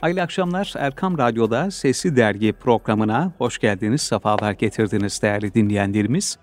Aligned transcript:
Hayırlı 0.00 0.22
akşamlar 0.22 0.72
Erkam 0.76 1.18
Radyo'da 1.18 1.70
Sesi 1.70 2.16
Dergi 2.16 2.52
programına 2.52 3.32
hoş 3.38 3.58
geldiniz, 3.58 4.02
sefalar 4.02 4.52
getirdiniz 4.52 5.22
değerli 5.22 5.54
dinleyenlerimiz. 5.54 6.38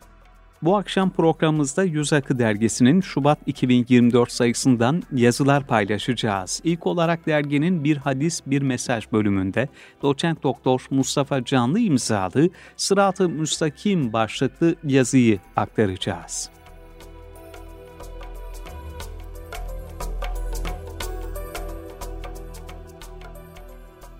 Bu 0.62 0.78
akşam 0.78 1.10
programımızda 1.10 1.84
Yüz 1.84 2.14
Akı 2.14 2.40
Dergisi'nin 2.40 3.02
Şubat 3.02 3.40
2024 3.46 4.32
sayısından 4.32 5.04
yazılar 5.12 5.68
paylaşacağız. 5.68 6.62
İlk 6.64 6.88
olarak 6.88 7.26
derginin 7.26 7.84
Bir 7.84 7.98
Hadis 7.98 8.42
Bir 8.46 8.62
Mesaj 8.62 9.12
bölümünde 9.12 9.70
doçent 10.02 10.44
doktor 10.44 10.86
Mustafa 10.90 11.46
Canlı 11.46 11.80
imzalı 11.80 12.50
Sırat-ı 12.78 13.30
Müstakim 13.30 14.14
başlıklı 14.14 14.76
yazıyı 14.84 15.40
aktaracağız. 15.56 16.55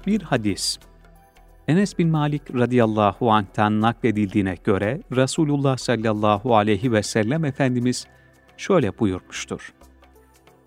Bir 0.08 0.22
hadis 0.22 0.80
Enes 1.68 1.98
bin 1.98 2.10
Malik 2.10 2.56
radıyallahu 2.56 3.32
anh'tan 3.32 3.82
nakledildiğine 3.82 4.56
göre 4.64 5.02
Resulullah 5.16 5.78
sallallahu 5.78 6.56
aleyhi 6.56 6.92
ve 6.92 7.04
sellem 7.04 7.46
Efendimiz 7.46 8.08
şöyle 8.58 9.00
buyurmuştur. 9.00 9.74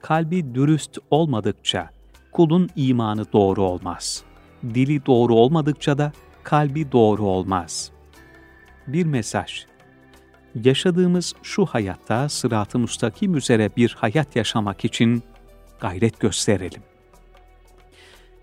Kalbi 0.03 0.55
dürüst 0.55 0.99
olmadıkça 1.11 1.91
kulun 2.33 2.69
imanı 2.77 3.33
doğru 3.33 3.63
olmaz. 3.63 4.25
Dili 4.65 5.07
doğru 5.07 5.35
olmadıkça 5.35 5.99
da 5.99 6.13
kalbi 6.43 6.93
doğru 6.93 7.23
olmaz. 7.23 7.91
Bir 8.87 9.07
mesaj 9.07 9.67
Yaşadığımız 10.65 11.35
şu 11.43 11.67
hayatta 11.67 12.29
sırat-ı 12.29 12.79
müstakim 12.79 13.35
üzere 13.35 13.71
bir 13.77 13.97
hayat 13.99 14.37
yaşamak 14.37 14.85
için 14.85 15.23
gayret 15.81 16.21
gösterelim 16.21 16.88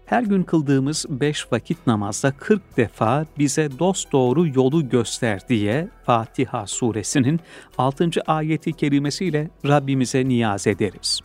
her 0.05 0.23
gün 0.23 0.43
kıldığımız 0.43 1.05
beş 1.09 1.51
vakit 1.51 1.87
namazda 1.87 2.31
40 2.31 2.77
defa 2.77 3.25
bize 3.37 3.69
dost 3.79 4.11
doğru 4.11 4.47
yolu 4.47 4.89
göster 4.89 5.41
diye 5.49 5.87
Fatiha 6.05 6.67
suresinin 6.67 7.39
6. 7.77 8.09
ayeti 8.27 8.73
kerimesiyle 8.73 9.49
Rabbimize 9.67 10.25
niyaz 10.27 10.67
ederiz. 10.67 11.19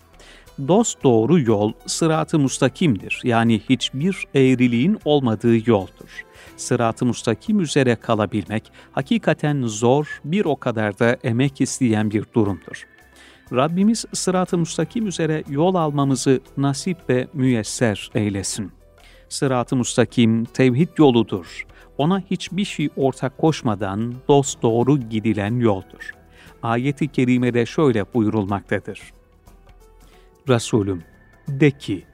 Dost 0.68 1.04
doğru 1.04 1.40
yol 1.40 1.72
sırat-ı 1.86 2.38
mustakimdir. 2.38 3.20
Yani 3.24 3.60
hiçbir 3.68 4.26
eğriliğin 4.34 4.98
olmadığı 5.04 5.70
yoldur. 5.70 6.24
Sırat-ı 6.56 7.06
mustakim 7.06 7.60
üzere 7.60 7.96
kalabilmek 7.96 8.72
hakikaten 8.92 9.62
zor, 9.62 10.20
bir 10.24 10.44
o 10.44 10.56
kadar 10.56 10.98
da 10.98 11.16
emek 11.22 11.60
isteyen 11.60 12.10
bir 12.10 12.24
durumdur. 12.34 12.86
Rabbimiz 13.52 14.04
sırat-ı 14.12 14.58
müstakim 14.58 15.06
üzere 15.06 15.44
yol 15.48 15.74
almamızı 15.74 16.40
nasip 16.56 16.98
ve 17.08 17.28
müyesser 17.32 18.10
eylesin. 18.14 18.72
Sırat-ı 19.28 19.76
müstakim 19.76 20.44
tevhid 20.44 20.88
yoludur. 20.98 21.66
Ona 21.98 22.20
hiçbir 22.20 22.64
şey 22.64 22.88
ortak 22.96 23.38
koşmadan 23.38 24.14
dost 24.28 24.62
doğru 24.62 24.98
gidilen 24.98 25.60
yoldur. 25.60 26.10
Ayet-i 26.62 27.08
kerimede 27.08 27.66
şöyle 27.66 28.14
buyurulmaktadır. 28.14 29.00
Resulüm, 30.48 31.02
de 31.48 31.70
ki, 31.70 32.04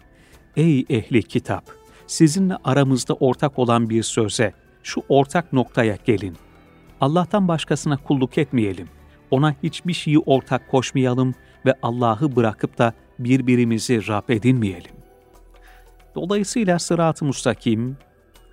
ey 0.57 0.87
ehli 0.89 1.23
kitap, 1.23 1.65
sizinle 2.07 2.57
aramızda 2.65 3.15
ortak 3.15 3.59
olan 3.59 3.91
bir 3.91 4.03
söze, 4.03 4.53
şu 4.83 5.03
ortak 5.09 5.53
noktaya 5.53 5.99
gelin. 6.05 6.37
Allah'tan 7.01 7.49
başkasına 7.49 7.97
kulluk 7.97 8.39
etmeyelim 8.39 8.89
ona 9.31 9.55
hiçbir 9.63 9.93
şeyi 9.93 10.19
ortak 10.19 10.71
koşmayalım 10.71 11.35
ve 11.67 11.75
Allah'ı 11.83 12.37
bırakıp 12.37 12.79
da 12.79 12.93
birbirimizi 13.19 14.09
Rab 14.09 14.29
edinmeyelim. 14.29 14.93
Dolayısıyla 16.15 16.79
sırat-ı 16.79 17.25
mustakim, 17.25 17.97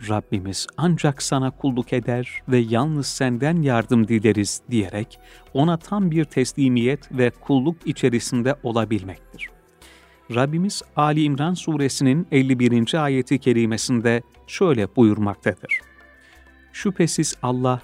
Rabbimiz 0.09 0.67
ancak 0.77 1.23
sana 1.23 1.51
kulluk 1.51 1.93
eder 1.93 2.41
ve 2.47 2.57
yalnız 2.57 3.07
senden 3.07 3.61
yardım 3.61 4.07
dileriz 4.07 4.61
diyerek 4.71 5.19
ona 5.53 5.77
tam 5.77 6.11
bir 6.11 6.25
teslimiyet 6.25 7.11
ve 7.11 7.29
kulluk 7.29 7.77
içerisinde 7.85 8.55
olabilmektir. 8.63 9.49
Rabbimiz 10.35 10.81
Ali 10.95 11.23
İmran 11.23 11.53
suresinin 11.53 12.27
51. 12.31 13.03
ayeti 13.03 13.39
kerimesinde 13.39 14.21
şöyle 14.47 14.95
buyurmaktadır. 14.95 15.79
Şüphesiz 16.73 17.35
Allah, 17.41 17.81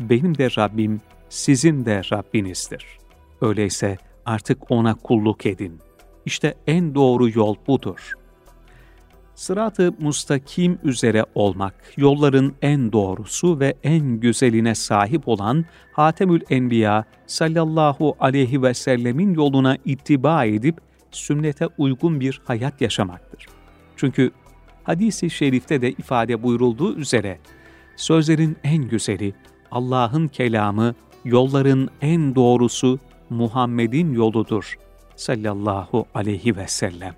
benim 0.00 0.38
de 0.38 0.48
Rabbim, 0.58 1.00
sizin 1.28 1.84
de 1.84 2.02
Rabbinizdir. 2.12 2.86
Öyleyse 3.40 3.96
artık 4.26 4.70
O'na 4.70 4.94
kulluk 4.94 5.46
edin. 5.46 5.78
İşte 6.26 6.54
en 6.66 6.94
doğru 6.94 7.28
yol 7.28 7.56
budur. 7.66 8.12
Sırat-ı 9.34 9.94
mustakim 10.00 10.78
üzere 10.84 11.24
olmak, 11.34 11.74
yolların 11.96 12.54
en 12.62 12.92
doğrusu 12.92 13.60
ve 13.60 13.74
en 13.82 14.20
güzeline 14.20 14.74
sahip 14.74 15.28
olan 15.28 15.64
Hatemül 15.92 16.40
Enbiya 16.50 17.04
sallallahu 17.26 18.16
aleyhi 18.20 18.62
ve 18.62 18.74
sellemin 18.74 19.34
yoluna 19.34 19.76
ittiba 19.84 20.44
edip 20.44 20.80
sünnete 21.10 21.66
uygun 21.78 22.20
bir 22.20 22.40
hayat 22.44 22.80
yaşamaktır. 22.80 23.46
Çünkü 23.96 24.30
hadisi 24.84 25.30
şerifte 25.30 25.82
de 25.82 25.90
ifade 25.90 26.42
buyurulduğu 26.42 26.96
üzere 26.96 27.38
sözlerin 27.96 28.56
en 28.64 28.88
güzeli, 28.88 29.34
Allah'ın 29.70 30.28
kelamı 30.28 30.94
yolların 31.24 31.90
en 32.02 32.34
doğrusu 32.34 32.98
Muhammed'in 33.30 34.12
yoludur 34.12 34.78
sallallahu 35.16 36.06
aleyhi 36.14 36.56
ve 36.56 36.66
sellem. 36.66 37.14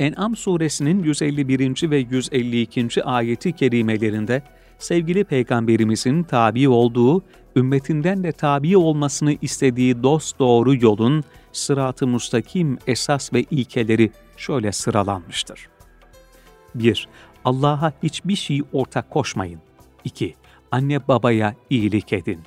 En'am 0.00 0.36
suresinin 0.36 1.02
151. 1.02 1.90
ve 1.90 1.98
152. 1.98 3.04
ayeti 3.04 3.52
kerimelerinde 3.52 4.42
sevgili 4.78 5.24
peygamberimizin 5.24 6.22
tabi 6.22 6.68
olduğu, 6.68 7.22
ümmetinden 7.56 8.24
de 8.24 8.32
tabi 8.32 8.76
olmasını 8.76 9.36
istediği 9.42 10.02
dost 10.02 10.38
doğru 10.38 10.74
yolun 10.74 11.24
sırat-ı 11.52 12.06
mustakim 12.06 12.78
esas 12.86 13.32
ve 13.32 13.42
ilkeleri 13.50 14.10
şöyle 14.36 14.72
sıralanmıştır. 14.72 15.68
1. 16.74 17.08
Allah'a 17.44 17.92
hiçbir 18.02 18.36
şey 18.36 18.62
ortak 18.72 19.10
koşmayın. 19.10 19.60
2 20.04 20.34
anne 20.72 21.08
babaya 21.08 21.54
iyilik 21.70 22.12
edin. 22.12 22.40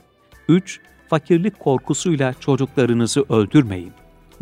3. 0.47 0.79
Fakirlik 1.09 1.59
korkusuyla 1.59 2.33
çocuklarınızı 2.39 3.25
öldürmeyin. 3.29 3.93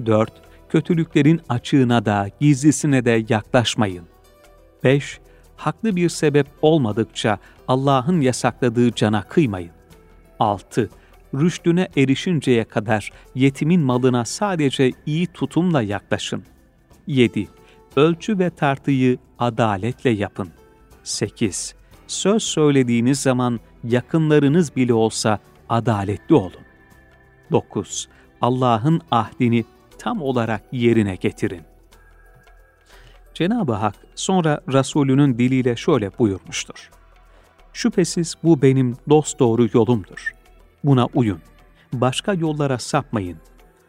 4. 0.05 0.31
Kötülüklerin 0.69 1.41
açığına 1.49 2.05
da 2.05 2.29
gizlisine 2.39 3.05
de 3.05 3.25
yaklaşmayın. 3.29 4.05
5. 4.83 5.19
Haklı 5.55 5.95
bir 5.95 6.09
sebep 6.09 6.47
olmadıkça 6.61 7.38
Allah'ın 7.67 8.21
yasakladığı 8.21 8.91
cana 8.91 9.23
kıymayın. 9.23 9.71
6. 10.39 10.89
Rüştüne 11.33 11.88
erişinceye 11.97 12.63
kadar 12.63 13.11
yetimin 13.35 13.81
malına 13.81 14.25
sadece 14.25 14.91
iyi 15.05 15.27
tutumla 15.27 15.81
yaklaşın. 15.81 16.44
7. 17.07 17.47
Ölçü 17.95 18.39
ve 18.39 18.50
tartıyı 18.50 19.17
adaletle 19.39 20.09
yapın. 20.09 20.50
8. 21.03 21.75
Söz 22.13 22.44
söylediğiniz 22.44 23.22
zaman 23.22 23.59
yakınlarınız 23.84 24.75
bile 24.75 24.94
olsa 24.94 25.40
adaletli 25.69 26.35
olun. 26.35 26.66
9. 27.51 28.09
Allah'ın 28.41 29.01
ahdini 29.12 29.66
tam 29.97 30.22
olarak 30.22 30.63
yerine 30.72 31.16
getirin. 31.16 31.62
Cenab-ı 33.34 33.74
Hak 33.74 33.96
sonra 34.16 34.62
Resulünün 34.74 35.38
diliyle 35.38 35.75
şöyle 35.75 36.12
buyurmuştur. 36.19 36.90
Şüphesiz 37.74 38.35
bu 38.44 38.62
benim 38.62 38.95
dosdoğru 39.09 39.68
yolumdur. 39.74 40.34
Buna 40.84 41.06
uyun. 41.13 41.41
Başka 41.94 42.34
yollara 42.34 42.80
sapmayın. 42.80 43.38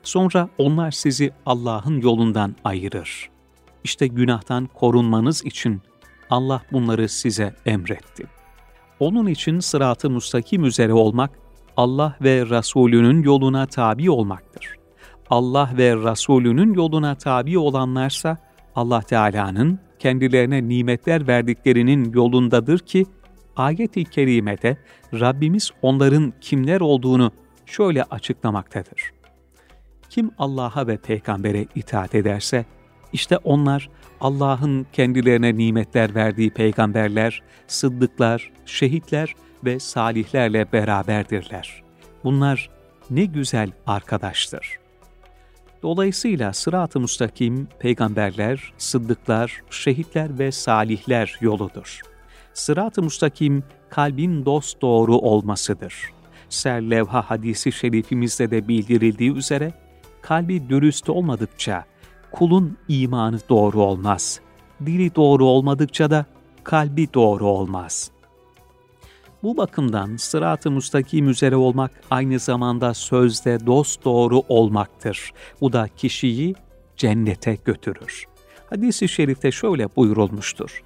Sonra 0.02 0.48
onlar 0.58 0.90
sizi 0.90 1.32
Allah'ın 1.46 2.00
yolundan 2.00 2.56
ayırır. 2.64 3.30
İşte 3.84 4.06
günahtan 4.06 4.66
korunmanız 4.66 5.44
için 5.44 5.82
Allah 6.34 6.62
bunları 6.72 7.08
size 7.08 7.54
emretti. 7.66 8.26
Onun 9.00 9.26
için 9.26 9.60
sırat-ı 9.60 10.10
müstakim 10.10 10.64
üzere 10.64 10.92
olmak, 10.92 11.30
Allah 11.76 12.16
ve 12.22 12.46
Resulünün 12.50 13.22
yoluna 13.22 13.66
tabi 13.66 14.10
olmaktır. 14.10 14.76
Allah 15.30 15.70
ve 15.78 15.96
Resulünün 15.96 16.74
yoluna 16.74 17.14
tabi 17.14 17.58
olanlarsa, 17.58 18.38
Allah 18.74 19.00
Teala'nın 19.00 19.78
kendilerine 19.98 20.68
nimetler 20.68 21.26
verdiklerinin 21.26 22.12
yolundadır 22.12 22.78
ki, 22.78 23.06
ayet-i 23.56 24.04
kerimede 24.04 24.76
Rabbimiz 25.12 25.70
onların 25.82 26.32
kimler 26.40 26.80
olduğunu 26.80 27.32
şöyle 27.66 28.02
açıklamaktadır. 28.02 29.12
Kim 30.10 30.30
Allah'a 30.38 30.86
ve 30.86 30.96
peygambere 30.96 31.66
itaat 31.74 32.14
ederse, 32.14 32.64
işte 33.14 33.38
onlar 33.38 33.90
Allah'ın 34.20 34.86
kendilerine 34.92 35.56
nimetler 35.56 36.14
verdiği 36.14 36.50
peygamberler, 36.50 37.42
sıddıklar, 37.66 38.52
şehitler 38.66 39.34
ve 39.64 39.78
salihlerle 39.78 40.72
beraberdirler. 40.72 41.82
Bunlar 42.24 42.70
ne 43.10 43.24
güzel 43.24 43.70
arkadaştır. 43.86 44.76
Dolayısıyla 45.82 46.52
sırat-ı 46.52 47.00
müstakim 47.00 47.68
peygamberler, 47.78 48.72
sıddıklar, 48.78 49.62
şehitler 49.70 50.38
ve 50.38 50.52
salihler 50.52 51.38
yoludur. 51.40 52.00
Sırat-ı 52.54 53.02
müstakim 53.02 53.64
kalbin 53.90 54.44
dost 54.44 54.82
doğru 54.82 55.16
olmasıdır. 55.16 55.94
Serlevha 56.48 57.30
hadisi 57.30 57.72
şerifimizde 57.72 58.50
de 58.50 58.68
bildirildiği 58.68 59.32
üzere 59.32 59.72
kalbi 60.22 60.68
dürüst 60.68 61.10
olmadıkça 61.10 61.84
kulun 62.34 62.76
imanı 62.88 63.38
doğru 63.48 63.82
olmaz. 63.82 64.40
Dili 64.86 65.14
doğru 65.14 65.44
olmadıkça 65.44 66.10
da 66.10 66.26
kalbi 66.64 67.14
doğru 67.14 67.46
olmaz. 67.46 68.10
Bu 69.42 69.56
bakımdan 69.56 70.16
sırat-ı 70.16 70.70
müstakim 70.70 71.28
üzere 71.28 71.56
olmak 71.56 71.90
aynı 72.10 72.38
zamanda 72.38 72.94
sözde 72.94 73.66
dost 73.66 74.04
doğru 74.04 74.42
olmaktır. 74.48 75.32
Bu 75.60 75.72
da 75.72 75.88
kişiyi 75.96 76.54
cennete 76.96 77.58
götürür. 77.64 78.24
Hadis-i 78.70 79.08
şerifte 79.08 79.50
şöyle 79.50 79.96
buyurulmuştur. 79.96 80.82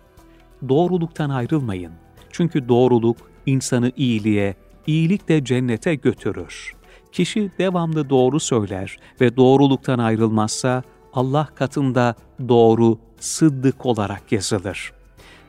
Doğruluktan 0.69 1.31
ayrılmayın. 1.31 1.93
Çünkü 2.31 2.69
doğruluk 2.69 3.17
insanı 3.47 3.93
iyiliğe, 3.97 4.57
iyilik 4.87 5.29
de 5.29 5.45
cennete 5.45 5.95
götürür. 5.95 6.73
Kişi 7.13 7.51
devamlı 7.59 8.11
doğru 8.11 8.41
söyler 8.41 8.97
ve 9.21 9.37
doğruluktan 9.37 9.99
ayrılmazsa 9.99 10.83
Allah 11.19 11.49
katında 11.55 12.15
doğru, 12.49 12.99
sıddık 13.21 13.87
olarak 13.87 14.33
yazılır. 14.33 14.93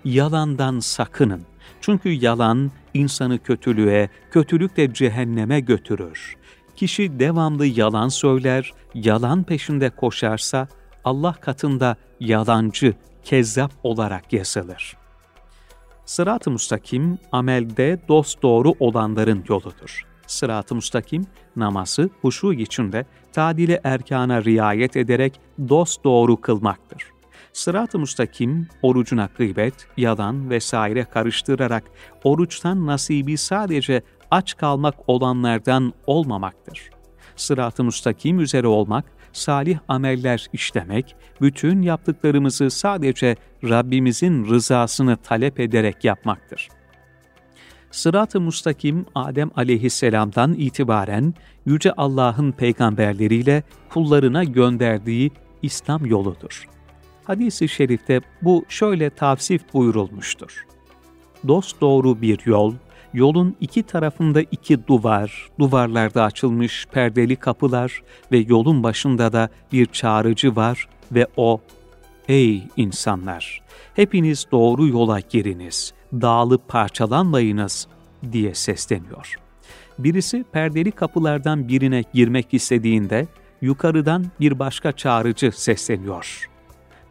Yalandan 0.05 0.79
sakının. 0.79 1.41
Çünkü 1.81 2.09
yalan 2.09 2.71
insanı 2.93 3.39
kötülüğe, 3.39 4.09
kötülük 4.31 4.77
de 4.77 4.93
cehenneme 4.93 5.59
götürür. 5.59 6.37
Kişi 6.75 7.19
devamlı 7.19 7.65
yalan 7.65 8.07
söyler, 8.07 8.73
yalan 8.93 9.43
peşinde 9.43 9.89
koşarsa 9.89 10.67
Allah 11.03 11.33
katında 11.33 11.95
yalancı, 12.19 12.93
kezzap 13.23 13.71
olarak 13.83 14.33
yazılır. 14.33 14.97
Sırat-ı 16.05 16.51
müstakim, 16.51 17.17
amelde 17.31 17.99
dost 18.07 18.41
doğru 18.41 18.73
olanların 18.79 19.45
yoludur. 19.49 20.08
Sırat-ı 20.29 20.75
müstakim, 20.75 21.25
namazı 21.55 22.09
huşu 22.21 22.53
içinde 22.53 23.05
tadile 23.33 23.81
erkana 23.83 24.43
riayet 24.43 24.97
ederek 24.97 25.39
dost 25.69 26.03
doğru 26.03 26.41
kılmaktır. 26.41 27.03
Sırat-ı 27.53 27.99
müstakim, 27.99 28.67
orucuna 28.81 29.29
gıybet, 29.37 29.87
yalan 29.97 30.49
vesaire 30.49 31.03
karıştırarak 31.03 31.83
oruçtan 32.23 32.87
nasibi 32.87 33.37
sadece 33.37 34.01
aç 34.31 34.57
kalmak 34.57 34.95
olanlardan 35.07 35.93
olmamaktır. 36.07 36.89
Sırat-ı 37.35 37.83
müstakim 37.83 38.39
üzere 38.39 38.67
olmak, 38.67 39.05
salih 39.33 39.79
ameller 39.87 40.47
işlemek, 40.53 41.15
bütün 41.41 41.81
yaptıklarımızı 41.81 42.69
sadece 42.69 43.35
Rabbimizin 43.63 44.45
rızasını 44.45 45.17
talep 45.17 45.59
ederek 45.59 46.03
yapmaktır. 46.03 46.69
Sırat-ı 47.91 48.41
Mustakim 48.41 49.05
Adem 49.15 49.51
aleyhisselamdan 49.55 50.53
itibaren 50.53 51.33
Yüce 51.65 51.93
Allah'ın 51.93 52.51
peygamberleriyle 52.51 53.63
kullarına 53.89 54.43
gönderdiği 54.43 55.31
İslam 55.61 56.05
yoludur. 56.05 56.67
Hadis-i 57.23 57.69
şerifte 57.69 58.21
bu 58.41 58.65
şöyle 58.69 59.09
tavsif 59.09 59.73
buyurulmuştur. 59.73 60.65
Dost 61.47 61.81
doğru 61.81 62.21
bir 62.21 62.39
yol, 62.45 62.73
yolun 63.13 63.55
iki 63.59 63.83
tarafında 63.83 64.41
iki 64.41 64.87
duvar, 64.87 65.49
duvarlarda 65.59 66.23
açılmış 66.23 66.87
perdeli 66.91 67.35
kapılar 67.35 68.01
ve 68.31 68.37
yolun 68.37 68.83
başında 68.83 69.33
da 69.33 69.49
bir 69.71 69.85
çağrıcı 69.85 70.55
var 70.55 70.87
ve 71.11 71.27
o, 71.37 71.61
Ey 72.27 72.63
insanlar! 72.77 73.61
Hepiniz 73.95 74.45
doğru 74.51 74.87
yola 74.87 75.19
giriniz, 75.19 75.93
dağılıp 76.13 76.67
parçalanmayınız 76.67 77.87
diye 78.31 78.55
sesleniyor. 78.55 79.35
Birisi 79.99 80.45
perdeli 80.51 80.91
kapılardan 80.91 81.67
birine 81.67 82.03
girmek 82.13 82.53
istediğinde 82.53 83.27
yukarıdan 83.61 84.25
bir 84.39 84.59
başka 84.59 84.91
çağrıcı 84.91 85.51
sesleniyor. 85.51 86.49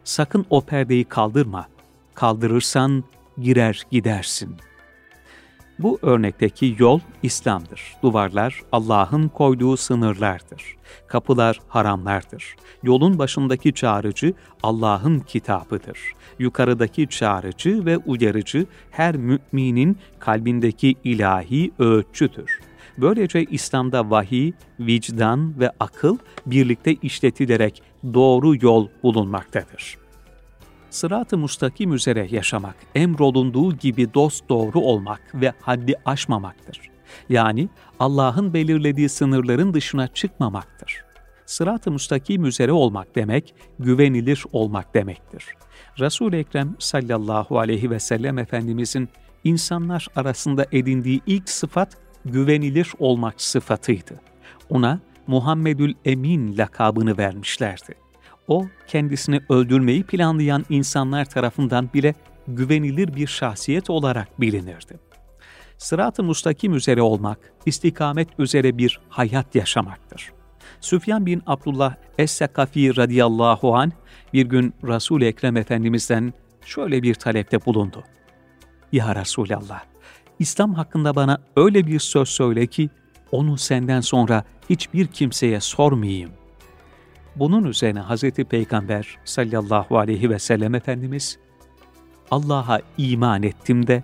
Sakın 0.03 0.45
o 0.49 0.61
perdeyi 0.61 1.03
kaldırma, 1.05 1.67
kaldırırsan 2.13 3.03
girer 3.37 3.83
gidersin.'' 3.91 4.68
Bu 5.79 5.99
örnekteki 6.01 6.75
yol 6.79 6.99
İslam'dır. 7.23 7.81
Duvarlar 8.03 8.61
Allah'ın 8.71 9.27
koyduğu 9.27 9.77
sınırlardır. 9.77 10.75
Kapılar 11.07 11.59
haramlardır. 11.67 12.55
Yolun 12.83 13.19
başındaki 13.19 13.73
çağrıcı 13.73 14.33
Allah'ın 14.63 15.19
kitabıdır. 15.19 15.99
Yukarıdaki 16.39 17.07
çağrıcı 17.07 17.85
ve 17.85 17.97
uyarıcı 17.97 18.65
her 18.91 19.15
müminin 19.15 19.97
kalbindeki 20.19 20.95
ilahi 21.03 21.71
öğütçüdür. 21.79 22.59
Böylece 22.97 23.43
İslam'da 23.43 24.09
vahiy, 24.09 24.51
vicdan 24.79 25.59
ve 25.59 25.71
akıl 25.79 26.17
birlikte 26.45 26.93
işletilerek 26.93 27.81
doğru 28.13 28.55
yol 28.65 28.87
bulunmaktadır 29.03 30.08
sırat-ı 30.89 31.37
mustakim 31.37 31.93
üzere 31.93 32.27
yaşamak, 32.31 32.75
emrolunduğu 32.95 33.75
gibi 33.75 34.13
dost 34.13 34.49
doğru 34.49 34.79
olmak 34.79 35.21
ve 35.33 35.53
haddi 35.61 35.93
aşmamaktır. 36.05 36.81
Yani 37.29 37.69
Allah'ın 37.99 38.53
belirlediği 38.53 39.09
sınırların 39.09 39.73
dışına 39.73 40.07
çıkmamaktır. 40.07 41.03
Sırat-ı 41.45 41.91
mustakim 41.91 42.45
üzere 42.45 42.71
olmak 42.71 43.15
demek, 43.15 43.55
güvenilir 43.79 44.43
olmak 44.51 44.93
demektir. 44.93 45.45
Resul-i 45.99 46.35
Ekrem 46.35 46.75
sallallahu 46.79 47.59
aleyhi 47.59 47.89
ve 47.89 47.99
sellem 47.99 48.37
Efendimizin 48.37 49.09
insanlar 49.43 50.07
arasında 50.15 50.65
edindiği 50.71 51.21
ilk 51.27 51.49
sıfat 51.49 51.97
güvenilir 52.25 52.91
olmak 52.99 53.41
sıfatıydı. 53.41 54.21
Ona 54.69 54.99
Muhammedül 55.27 55.93
Emin 56.05 56.57
lakabını 56.57 57.17
vermişlerdi 57.17 58.08
o 58.49 58.67
kendisini 58.87 59.41
öldürmeyi 59.49 60.03
planlayan 60.03 60.65
insanlar 60.69 61.25
tarafından 61.25 61.89
bile 61.93 62.13
güvenilir 62.47 63.15
bir 63.15 63.27
şahsiyet 63.27 63.89
olarak 63.89 64.41
bilinirdi. 64.41 64.99
Sırat-ı 65.77 66.23
mustakim 66.23 66.73
üzere 66.73 67.01
olmak, 67.01 67.39
istikamet 67.65 68.29
üzere 68.39 68.77
bir 68.77 68.99
hayat 69.09 69.55
yaşamaktır. 69.55 70.31
Süfyan 70.81 71.25
bin 71.25 71.43
Abdullah 71.47 71.95
Es-Sekafi 72.17 72.97
radıyallahu 72.97 73.75
an 73.75 73.91
bir 74.33 74.45
gün 74.45 74.73
Resul-i 74.83 75.25
Ekrem 75.25 75.57
Efendimiz'den 75.57 76.33
şöyle 76.65 77.03
bir 77.03 77.15
talepte 77.15 77.65
bulundu. 77.65 78.03
Ya 78.91 79.15
Resulallah, 79.15 79.83
İslam 80.39 80.73
hakkında 80.73 81.15
bana 81.15 81.37
öyle 81.55 81.87
bir 81.87 81.99
söz 81.99 82.29
söyle 82.29 82.67
ki, 82.67 82.89
onu 83.31 83.57
senden 83.57 84.01
sonra 84.01 84.43
hiçbir 84.69 85.07
kimseye 85.07 85.59
sormayayım. 85.59 86.38
Bunun 87.39 87.63
üzerine 87.63 88.01
Hz. 88.01 88.23
Peygamber 88.31 89.17
sallallahu 89.25 89.97
aleyhi 89.97 90.29
ve 90.29 90.39
sellem 90.39 90.75
Efendimiz, 90.75 91.39
Allah'a 92.31 92.79
iman 92.97 93.43
ettim 93.43 93.87
de 93.87 94.03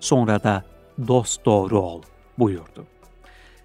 sonra 0.00 0.42
da 0.42 0.64
dost 1.08 1.44
doğru 1.44 1.80
ol 1.80 2.02
buyurdu. 2.38 2.86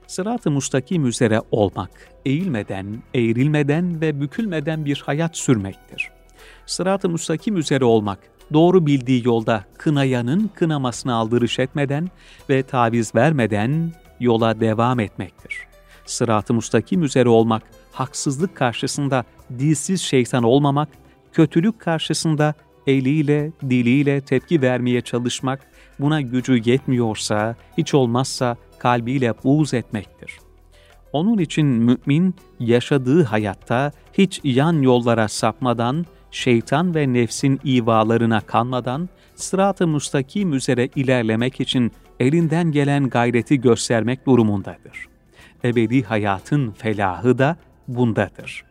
Sırat-ı 0.07 0.51
mustakim 0.51 1.05
üzere 1.05 1.41
olmak, 1.51 1.91
eğilmeden, 2.25 3.03
eğrilmeden 3.13 4.01
ve 4.01 4.21
bükülmeden 4.21 4.85
bir 4.85 5.03
hayat 5.05 5.37
sürmektir. 5.37 6.09
Sırat-ı 6.65 7.09
mustakim 7.09 7.57
üzere 7.57 7.85
olmak, 7.85 8.19
doğru 8.53 8.85
bildiği 8.85 9.25
yolda 9.25 9.63
kınayanın 9.77 10.51
kınamasına 10.55 11.15
aldırış 11.15 11.59
etmeden 11.59 12.09
ve 12.49 12.63
taviz 12.63 13.15
vermeden 13.15 13.91
yola 14.19 14.59
devam 14.59 14.99
etmektir. 14.99 15.67
Sırat-ı 16.05 16.53
mustakim 16.53 17.03
üzere 17.03 17.29
olmak, 17.29 17.63
haksızlık 17.99 18.55
karşısında 18.55 19.23
dilsiz 19.59 20.01
şeytan 20.01 20.43
olmamak, 20.43 20.89
kötülük 21.33 21.79
karşısında 21.79 22.53
eliyle, 22.87 23.51
diliyle 23.69 24.21
tepki 24.21 24.61
vermeye 24.61 25.01
çalışmak, 25.01 25.59
buna 25.99 26.21
gücü 26.21 26.61
yetmiyorsa, 26.65 27.55
hiç 27.77 27.93
olmazsa 27.93 28.57
kalbiyle 28.79 29.33
buğz 29.43 29.73
etmektir. 29.73 30.39
Onun 31.13 31.37
için 31.37 31.65
mümin 31.65 32.35
yaşadığı 32.59 33.23
hayatta 33.23 33.91
hiç 34.13 34.41
yan 34.43 34.81
yollara 34.81 35.27
sapmadan, 35.27 36.05
şeytan 36.31 36.95
ve 36.95 37.13
nefsin 37.13 37.59
ivalarına 37.65 38.41
kanmadan, 38.41 39.09
sırat-ı 39.35 39.87
müstakim 39.87 40.53
üzere 40.53 40.89
ilerlemek 40.95 41.61
için 41.61 41.91
elinden 42.19 42.71
gelen 42.71 43.09
gayreti 43.09 43.61
göstermek 43.61 44.25
durumundadır. 44.25 45.07
Ebedi 45.63 46.03
hayatın 46.03 46.71
felahı 46.71 47.37
da 47.37 47.57
bundadır. 47.87 48.63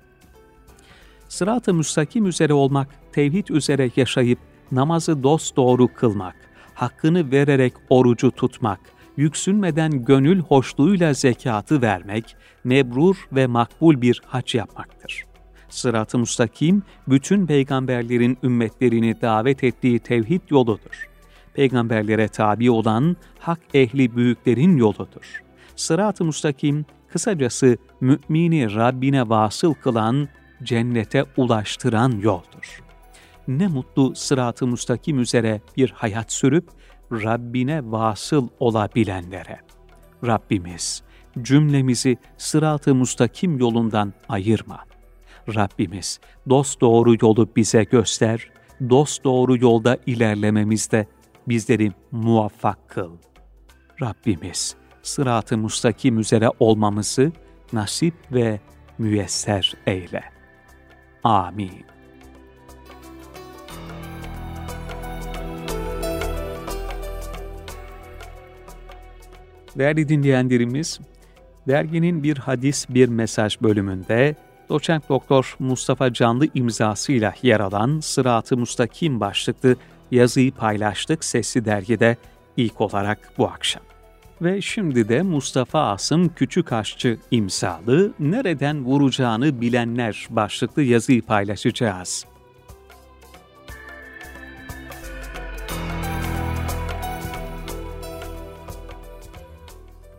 Sırat-ı 1.29 1.75
müstakim 1.75 2.27
üzere 2.27 2.53
olmak, 2.53 2.89
tevhid 3.13 3.49
üzere 3.49 3.91
yaşayıp 3.97 4.39
namazı 4.73 5.23
dost 5.23 5.57
doğru 5.57 5.95
kılmak, 5.95 6.37
hakkını 6.75 7.31
vererek 7.31 7.73
orucu 7.91 8.31
tutmak, 8.31 8.81
yüksünmeden 9.17 10.05
gönül 10.05 10.41
hoşluğuyla 10.41 11.15
zekatı 11.15 11.83
vermek, 11.83 12.37
mebrur 12.65 13.17
ve 13.33 13.47
makbul 13.47 14.01
bir 14.01 14.23
hac 14.27 14.55
yapmaktır. 14.55 15.27
Sırat-ı 15.69 16.19
müstakim, 16.19 16.83
bütün 17.09 17.47
peygamberlerin 17.47 18.39
ümmetlerini 18.43 19.21
davet 19.21 19.65
ettiği 19.65 19.99
tevhid 19.99 20.41
yoludur. 20.51 21.09
Peygamberlere 21.55 22.29
tabi 22.29 22.71
olan 22.71 23.17
hak 23.39 23.61
ehli 23.75 24.17
büyüklerin 24.17 24.77
yoludur. 24.77 25.43
Sırat-ı 25.77 26.25
müstakim, 26.25 26.85
kısacası 27.17 27.77
mümini 28.01 28.75
Rabbine 28.75 29.29
vasıl 29.29 29.75
kılan, 29.75 30.29
cennete 30.63 31.25
ulaştıran 31.37 32.11
yoldur. 32.11 32.83
Ne 33.49 33.67
mutlu 33.67 34.15
sırat-ı 34.15 34.67
müstakim 34.67 35.19
üzere 35.19 35.61
bir 35.77 35.91
hayat 35.91 36.33
sürüp, 36.33 36.69
Rabbine 37.13 37.81
vasıl 37.85 38.49
olabilenlere. 38.61 39.61
Rabbimiz, 40.27 41.03
cümlemizi 41.43 42.17
sırat-ı 42.39 42.95
müstakim 42.95 43.59
yolundan 43.59 44.13
ayırma. 44.29 44.85
Rabbimiz, 45.55 46.21
dost 46.51 46.81
doğru 46.81 47.15
yolu 47.23 47.49
bize 47.57 47.85
göster, 47.85 48.51
dost 48.91 49.25
doğru 49.25 49.57
yolda 49.57 49.99
ilerlememizde 50.07 51.07
bizleri 51.49 51.93
muvaffak 52.13 52.89
kıl. 52.89 53.11
Rabbimiz, 54.03 54.77
sırat-ı 55.09 55.59
müstakim 55.59 56.19
üzere 56.19 56.51
olmamızı 56.61 57.33
nasip 57.73 58.15
ve 58.33 58.61
müyesser 58.99 59.75
eyle. 59.87 60.23
Amin. 61.25 61.85
Değerli 69.79 70.09
dinleyenlerimiz, 70.09 71.01
derginin 71.69 72.23
bir 72.23 72.37
hadis 72.37 72.87
bir 72.89 73.09
mesaj 73.09 73.61
bölümünde 73.61 74.35
doçent 74.69 75.09
doktor 75.09 75.57
Mustafa 75.59 76.13
Canlı 76.13 76.47
imzasıyla 76.55 77.35
yer 77.43 77.61
alan 77.61 78.01
Sırat-ı 78.01 78.57
Mustakim 78.57 79.21
başlıklı 79.21 79.77
yazıyı 80.11 80.53
paylaştık 80.53 81.25
sesli 81.25 81.65
dergide 81.65 82.17
ilk 82.57 82.81
olarak 82.81 83.33
bu 83.39 83.49
akşam. 83.49 83.83
Ve 84.43 84.61
şimdi 84.63 85.09
de 85.09 85.23
Mustafa 85.23 85.81
Asım 85.81 86.35
Küçükaşçı 86.35 87.19
imzalı 87.31 88.13
Nereden 88.19 88.85
Vuracağını 88.85 89.61
Bilenler 89.61 90.27
başlıklı 90.31 90.83
yazıyı 90.83 91.23
paylaşacağız. 91.23 92.25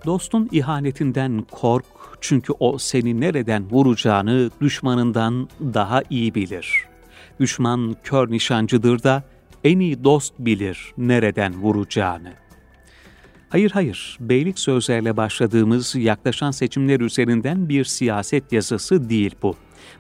Dostun 0.06 0.50
ihanetinden 0.52 1.46
kork 1.52 1.86
çünkü 2.22 2.54
o 2.60 2.78
seni 2.78 3.22
nereden 3.22 3.70
vuracağını 3.72 4.52
düşmanından 4.62 5.50
daha 5.62 6.02
iyi 6.10 6.36
bilir. 6.36 6.86
Düşman 7.40 7.96
kör 8.04 8.32
nişancıdır 8.32 9.04
da 9.04 9.24
en 9.64 9.80
iyi 9.80 10.04
dost 10.04 10.34
bilir 10.40 10.94
nereden 10.98 11.54
vuracağını. 11.62 12.47
Hayır 13.50 13.72
hayır, 13.72 14.18
beylik 14.20 14.60
sözlerle 14.60 15.18
başladığımız 15.18 15.96
yaklaşan 15.96 16.52
seçimler 16.52 17.00
üzerinden 17.00 17.70
bir 17.70 17.86
siyaset 17.86 18.52
yazısı 18.52 19.10
değil 19.10 19.36
bu. 19.42 19.56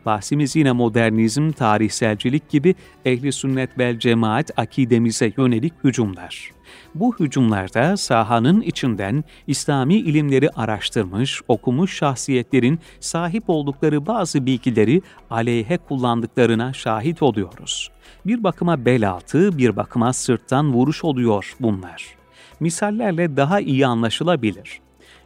Bahsimiz 0.05 0.55
yine 0.55 0.71
modernizm, 0.71 1.51
tarihselcilik 1.51 2.49
gibi 2.49 2.75
ehli 3.05 3.31
sünnet 3.31 3.79
vel 3.79 3.99
cemaat 3.99 4.59
akidemize 4.59 5.33
yönelik 5.37 5.73
hücumlar. 5.83 6.51
Bu 6.95 7.15
hücumlarda 7.19 7.97
sahanın 7.97 8.61
içinden 8.61 9.23
İslami 9.47 9.95
ilimleri 9.95 10.49
araştırmış, 10.49 11.41
okumuş 11.47 11.97
şahsiyetlerin 11.97 12.79
sahip 12.99 13.43
oldukları 13.47 14.05
bazı 14.05 14.45
bilgileri 14.45 15.01
aleyhe 15.29 15.77
kullandıklarına 15.77 16.73
şahit 16.73 17.21
oluyoruz. 17.21 17.91
Bir 18.25 18.43
bakıma 18.43 18.85
bel 18.85 19.09
altı, 19.09 19.57
bir 19.57 19.75
bakıma 19.75 20.13
sırttan 20.13 20.73
vuruş 20.73 21.03
oluyor 21.03 21.55
bunlar. 21.59 22.16
Misallerle 22.59 23.37
daha 23.37 23.59
iyi 23.59 23.87
anlaşılabilir. 23.87 24.79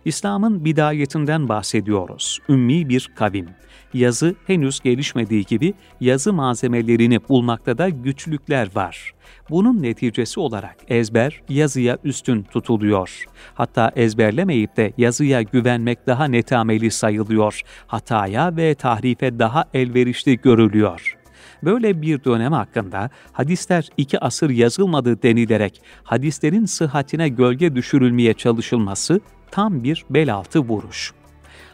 İslam'ın 0.06 0.66
bidayetinden 0.66 1.50
bahsediyoruz. 1.50 2.40
Ümmi 2.50 2.90
bir 2.90 3.12
kavim. 3.16 3.50
Yazı 3.94 4.36
henüz 4.48 4.80
gelişmediği 4.80 5.46
gibi 5.46 5.74
yazı 6.02 6.34
malzemelerini 6.34 7.20
bulmakta 7.30 7.78
da 7.78 7.90
güçlükler 7.90 8.70
var. 8.76 9.14
Bunun 9.50 9.84
neticesi 9.84 10.40
olarak 10.40 10.76
ezber 10.88 11.42
yazıya 11.50 11.98
üstün 12.04 12.44
tutuluyor. 12.44 13.26
Hatta 13.54 13.92
ezberlemeyip 13.96 14.78
de 14.78 14.94
yazıya 14.98 15.42
güvenmek 15.42 16.08
daha 16.08 16.26
netameli 16.26 16.92
sayılıyor. 16.92 17.62
Hataya 17.88 18.56
ve 18.58 18.76
tahrife 18.76 19.40
daha 19.40 19.66
elverişli 19.74 20.38
görülüyor. 20.38 21.21
Böyle 21.63 22.01
bir 22.01 22.24
dönem 22.24 22.51
hakkında 22.53 23.10
hadisler 23.32 23.89
iki 23.98 24.20
asır 24.20 24.50
yazılmadı 24.50 25.24
denilerek 25.24 25.82
hadislerin 26.03 26.65
sıhhatine 26.65 27.30
gölge 27.30 27.75
düşürülmeye 27.75 28.34
çalışılması 28.34 29.20
tam 29.51 29.84
bir 29.84 30.06
bel 30.10 30.34
altı 30.34 30.60
vuruş. 30.60 31.13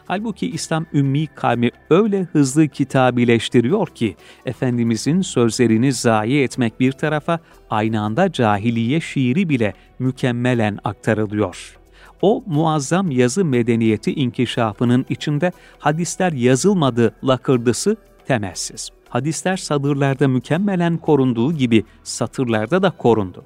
Halbuki 0.06 0.50
İslam 0.50 0.86
ümmi 0.94 1.26
kavmi 1.26 1.70
öyle 1.90 2.22
hızlı 2.22 2.68
kitabileştiriyor 2.68 3.86
ki, 3.86 4.16
Efendimizin 4.46 5.22
sözlerini 5.22 5.92
zayi 5.92 6.42
etmek 6.42 6.80
bir 6.80 6.92
tarafa, 6.92 7.40
aynı 7.70 8.00
anda 8.00 8.32
cahiliye 8.32 9.00
şiiri 9.00 9.48
bile 9.48 9.74
mükemmelen 9.98 10.78
aktarılıyor. 10.84 11.78
O 12.22 12.42
muazzam 12.46 13.10
yazı 13.10 13.44
medeniyeti 13.44 14.14
inkişafının 14.14 15.06
içinde 15.08 15.52
hadisler 15.78 16.32
yazılmadı 16.32 17.14
lakırdısı 17.24 17.96
temelsiz. 18.26 18.90
Hadisler 19.08 19.56
sadırlarda 19.56 20.28
mükemmelen 20.28 20.96
korunduğu 20.96 21.52
gibi 21.52 21.84
satırlarda 22.02 22.82
da 22.82 22.90
korundu. 22.90 23.44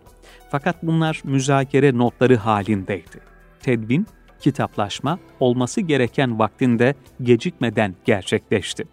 Fakat 0.50 0.82
bunlar 0.82 1.20
müzakere 1.24 1.98
notları 1.98 2.36
halindeydi. 2.36 3.20
Tedvin 3.60 4.06
kitaplaşma 4.40 5.18
olması 5.40 5.80
gereken 5.80 6.38
vaktinde 6.38 6.94
gecikmeden 7.22 7.94
gerçekleşti. 8.04 8.84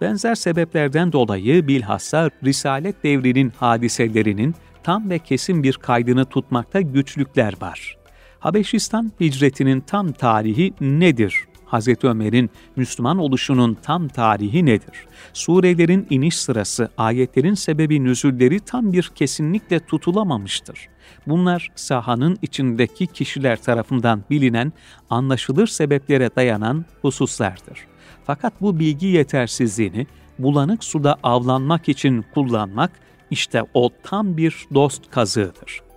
Benzer 0.00 0.34
sebeplerden 0.34 1.12
dolayı 1.12 1.68
bilhassa 1.68 2.30
Risalet 2.44 3.04
devrinin 3.04 3.52
hadiselerinin 3.56 4.54
tam 4.82 5.10
ve 5.10 5.18
kesin 5.18 5.62
bir 5.62 5.72
kaydını 5.72 6.24
tutmakta 6.24 6.80
güçlükler 6.80 7.54
var. 7.60 7.96
Habeşistan 8.38 9.12
hicretinin 9.20 9.80
tam 9.80 10.12
tarihi 10.12 10.74
nedir 10.80 11.49
Hz. 11.72 11.88
Ömer'in 12.04 12.50
Müslüman 12.76 13.18
oluşunun 13.18 13.78
tam 13.82 14.08
tarihi 14.08 14.66
nedir? 14.66 15.06
Surelerin 15.32 16.06
iniş 16.10 16.36
sırası, 16.36 16.90
ayetlerin 16.96 17.54
sebebi 17.54 18.04
nüzülleri 18.04 18.60
tam 18.60 18.92
bir 18.92 19.10
kesinlikle 19.14 19.80
tutulamamıştır. 19.80 20.88
Bunlar 21.26 21.68
sahanın 21.74 22.38
içindeki 22.42 23.06
kişiler 23.06 23.62
tarafından 23.62 24.24
bilinen, 24.30 24.72
anlaşılır 25.10 25.66
sebeplere 25.66 26.30
dayanan 26.36 26.84
hususlardır. 27.02 27.78
Fakat 28.24 28.60
bu 28.60 28.78
bilgi 28.78 29.06
yetersizliğini 29.06 30.06
bulanık 30.38 30.84
suda 30.84 31.16
avlanmak 31.22 31.88
için 31.88 32.24
kullanmak 32.34 32.90
işte 33.30 33.62
o 33.74 33.90
tam 34.02 34.36
bir 34.36 34.66
dost 34.74 35.10
kazığıdır. 35.10 35.89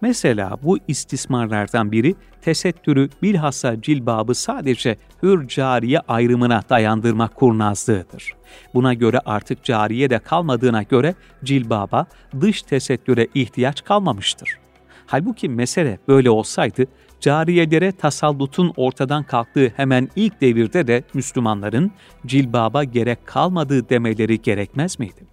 Mesela 0.00 0.58
bu 0.62 0.78
istismarlardan 0.88 1.92
biri 1.92 2.14
tesettürü 2.42 3.08
bilhassa 3.22 3.82
cilbabı 3.82 4.34
sadece 4.34 4.96
hür 5.22 5.48
cariye 5.48 6.00
ayrımına 6.00 6.62
dayandırmak 6.70 7.34
kurnazlığıdır. 7.34 8.32
Buna 8.74 8.94
göre 8.94 9.20
artık 9.24 9.64
cariye 9.64 10.10
de 10.10 10.18
kalmadığına 10.18 10.82
göre 10.82 11.14
cilbaba 11.44 12.06
dış 12.40 12.62
tesettüre 12.62 13.28
ihtiyaç 13.34 13.84
kalmamıştır. 13.84 14.58
Halbuki 15.06 15.48
mesele 15.48 15.98
böyle 16.08 16.30
olsaydı 16.30 16.86
cariyelere 17.20 17.92
tasallutun 17.92 18.72
ortadan 18.76 19.24
kalktığı 19.24 19.72
hemen 19.76 20.08
ilk 20.16 20.40
devirde 20.40 20.86
de 20.86 21.04
Müslümanların 21.14 21.92
cilbaba 22.26 22.84
gerek 22.84 23.26
kalmadığı 23.26 23.88
demeleri 23.88 24.42
gerekmez 24.42 24.98
miydi? 24.98 25.26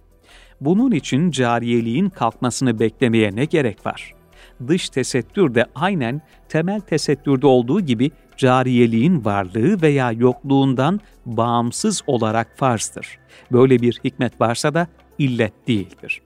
Bunun 0.60 0.92
için 0.92 1.30
cariyeliğin 1.30 2.08
kalkmasını 2.08 2.78
beklemeye 2.78 3.36
ne 3.36 3.44
gerek 3.44 3.86
var? 3.86 4.21
Dış 4.68 4.88
tesettür 4.88 5.54
de 5.54 5.66
aynen 5.74 6.22
temel 6.48 6.80
tesettürde 6.80 7.46
olduğu 7.46 7.80
gibi 7.80 8.10
cariyeliğin 8.36 9.24
varlığı 9.24 9.82
veya 9.82 10.12
yokluğundan 10.12 11.00
bağımsız 11.26 12.02
olarak 12.06 12.58
farzdır. 12.58 13.18
Böyle 13.52 13.82
bir 13.82 14.00
hikmet 14.04 14.40
varsa 14.40 14.74
da 14.74 14.86
illet 15.18 15.68
değildir. 15.68 16.22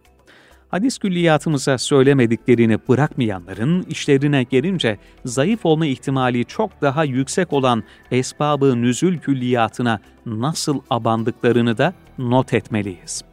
Hadis 0.69 0.99
külliyatımıza 0.99 1.79
söylemediklerini 1.79 2.79
bırakmayanların 2.89 3.83
işlerine 3.83 4.43
gelince 4.43 4.99
zayıf 5.25 5.67
olma 5.67 5.87
ihtimali 5.87 6.45
çok 6.45 6.83
daha 6.83 7.05
yüksek 7.05 7.53
olan 7.53 7.83
esbabı 8.11 8.83
nüzül 8.83 9.19
külliyatına 9.19 10.01
nasıl 10.27 10.81
abandıklarını 10.91 11.79
da 11.79 11.95
not 12.19 12.55
etmeliyiz. 12.55 13.25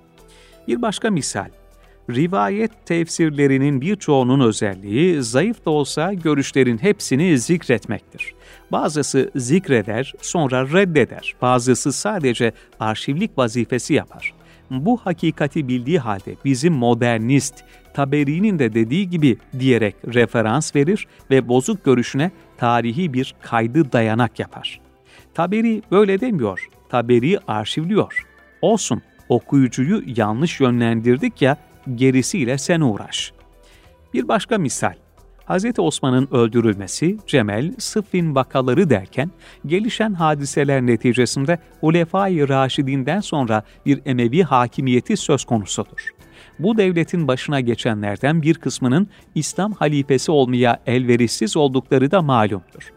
Bir 0.67 0.81
başka 0.81 1.11
misal, 1.11 1.49
rivayet 2.09 2.85
tefsirlerinin 2.85 3.81
birçoğunun 3.81 4.39
özelliği 4.39 5.23
zayıf 5.23 5.65
da 5.65 5.69
olsa 5.69 6.13
görüşlerin 6.13 6.77
hepsini 6.77 7.39
zikretmektir. 7.39 8.33
Bazısı 8.71 9.31
zikreder, 9.35 10.13
sonra 10.21 10.67
reddeder. 10.67 11.35
Bazısı 11.41 11.93
sadece 11.93 12.51
arşivlik 12.79 13.37
vazifesi 13.37 13.93
yapar. 13.93 14.33
Bu 14.71 14.97
hakikati 14.97 15.67
bildiği 15.67 15.99
halde 15.99 16.35
bizim 16.45 16.73
modernist, 16.73 17.63
Taberi'nin 17.93 18.59
de 18.59 18.73
dediği 18.73 19.09
gibi 19.09 19.37
diyerek 19.59 19.95
referans 20.13 20.75
verir 20.75 21.07
ve 21.31 21.47
bozuk 21.47 21.85
görüşüne 21.85 22.31
tarihi 22.57 23.13
bir 23.13 23.35
kaydı 23.41 23.91
dayanak 23.91 24.39
yapar. 24.39 24.81
Taberi 25.33 25.81
böyle 25.91 26.21
demiyor, 26.21 26.67
Taberi 26.89 27.39
arşivliyor. 27.47 28.25
Olsun, 28.61 29.01
okuyucuyu 29.29 30.03
yanlış 30.05 30.59
yönlendirdik 30.59 31.41
ya, 31.41 31.57
gerisiyle 31.95 32.57
sen 32.57 32.81
uğraş. 32.81 33.33
Bir 34.13 34.27
başka 34.27 34.57
misal, 34.57 34.93
Hz. 35.47 35.79
Osman'ın 35.79 36.27
öldürülmesi, 36.31 37.17
Cemel, 37.27 37.73
Sıffin 37.77 38.35
vakaları 38.35 38.89
derken 38.89 39.31
gelişen 39.65 40.13
hadiseler 40.13 40.81
neticesinde 40.81 41.59
Ulefai 41.81 42.49
Raşidinden 42.49 43.19
sonra 43.19 43.63
bir 43.85 44.01
Emevi 44.05 44.43
hakimiyeti 44.43 45.17
söz 45.17 45.45
konusudur. 45.45 46.09
Bu 46.59 46.77
devletin 46.77 47.27
başına 47.27 47.59
geçenlerden 47.59 48.41
bir 48.41 48.55
kısmının 48.55 49.07
İslam 49.35 49.73
halifesi 49.73 50.31
olmaya 50.31 50.79
elverişsiz 50.85 51.57
oldukları 51.57 52.11
da 52.11 52.21
malumdur. 52.21 52.93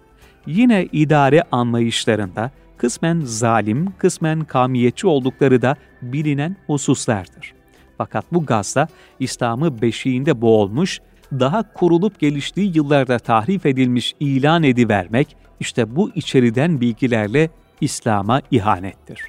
Yine 0.47 0.85
idare 0.93 1.43
anlayışlarında 1.53 2.51
kısmen 2.77 3.21
zalim, 3.21 3.93
kısmen 3.99 4.41
kamiyetçi 4.41 5.07
oldukları 5.07 5.63
da 5.63 5.77
bilinen 6.03 6.57
hususlardır. 6.67 7.56
Fakat 7.99 8.25
bu 8.33 8.47
gazda 8.47 8.89
İslam'ı 9.21 9.83
beşiğinde 9.83 10.41
boğulmuş, 10.41 11.01
daha 11.33 11.73
kurulup 11.73 12.21
geliştiği 12.21 12.77
yıllarda 12.77 13.19
tahrif 13.19 13.67
edilmiş 13.67 14.15
ilan 14.21 14.63
edivermek, 14.63 15.37
işte 15.61 15.97
bu 15.97 16.11
içeriden 16.15 16.81
bilgilerle 16.81 17.51
İslam'a 17.81 18.43
ihanettir. 18.51 19.21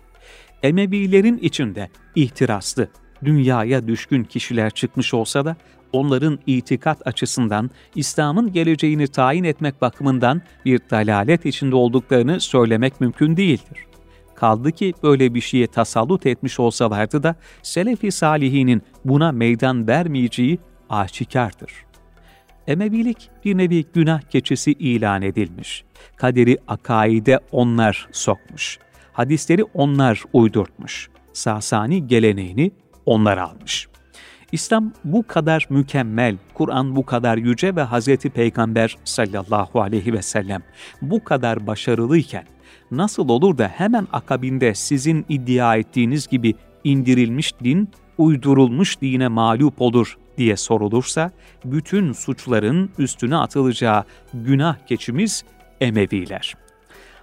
Emevilerin 0.63 1.37
içinde 1.37 1.89
ihtiraslı, 2.15 2.87
dünyaya 3.23 3.87
düşkün 3.87 4.23
kişiler 4.23 4.69
çıkmış 4.69 5.13
olsa 5.13 5.45
da 5.45 5.55
onların 5.93 6.39
itikat 6.47 7.07
açısından 7.07 7.71
İslam'ın 7.95 8.53
geleceğini 8.53 9.07
tayin 9.07 9.43
etmek 9.43 9.81
bakımından 9.81 10.41
bir 10.65 10.79
dalalet 10.91 11.45
içinde 11.45 11.75
olduklarını 11.75 12.39
söylemek 12.39 13.01
mümkün 13.01 13.37
değildir. 13.37 13.87
Kaldı 14.37 14.71
ki 14.71 14.93
böyle 15.03 15.33
bir 15.33 15.41
şeye 15.41 15.67
tasallut 15.67 16.25
etmiş 16.25 16.59
olsalardı 16.59 17.23
da 17.23 17.35
Selefi 17.63 18.11
Salihinin 18.11 18.81
buna 19.05 19.31
meydan 19.31 19.87
vermeyeceği 19.87 20.59
aşikardır. 20.89 21.71
Emevilik 22.67 23.29
bir 23.45 23.57
nevi 23.57 23.85
günah 23.93 24.21
keçisi 24.21 24.71
ilan 24.71 25.21
edilmiş. 25.21 25.83
Kaderi 26.15 26.57
akaide 26.67 27.39
onlar 27.51 28.07
sokmuş. 28.11 28.79
Hadisleri 29.13 29.63
onlar 29.63 30.23
uydurtmuş. 30.33 31.09
Sasani 31.33 32.07
geleneğini 32.07 32.71
onlar 33.05 33.37
almış. 33.37 33.87
İslam 34.51 34.93
bu 35.03 35.27
kadar 35.27 35.67
mükemmel, 35.69 36.37
Kur'an 36.53 36.95
bu 36.95 37.05
kadar 37.05 37.37
yüce 37.37 37.75
ve 37.75 37.85
Hz. 37.85 38.15
Peygamber 38.17 38.97
sallallahu 39.03 39.81
aleyhi 39.81 40.13
ve 40.13 40.21
sellem 40.21 40.61
bu 41.01 41.23
kadar 41.23 41.67
başarılıyken 41.67 42.45
nasıl 42.91 43.29
olur 43.29 43.57
da 43.57 43.67
hemen 43.67 44.07
akabinde 44.13 44.75
sizin 44.75 45.25
iddia 45.29 45.75
ettiğiniz 45.75 46.27
gibi 46.27 46.55
indirilmiş 46.83 47.53
din, 47.63 47.89
uydurulmuş 48.17 49.01
dine 49.01 49.27
mağlup 49.27 49.81
olur 49.81 50.17
diye 50.37 50.57
sorulursa, 50.57 51.31
bütün 51.65 52.13
suçların 52.13 52.89
üstüne 52.97 53.35
atılacağı 53.35 54.03
günah 54.33 54.77
keçimiz 54.87 55.43
Emeviler. 55.81 56.55